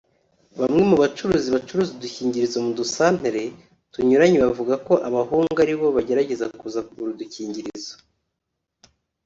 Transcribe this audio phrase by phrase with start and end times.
[0.59, 3.41] Bamwe mu bacuruzi bacuruza udukingirizo mu dusantere
[3.93, 7.93] tunyuranye bavuga ko abahungu ari bo bagerageza kuza kugura udukingirizo